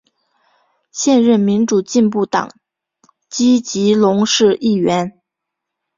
[0.89, 2.49] 现任民主进步党
[3.29, 5.21] 籍基隆市议员。